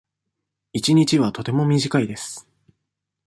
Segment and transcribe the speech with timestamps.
[0.73, 2.47] 一日はとても短いです。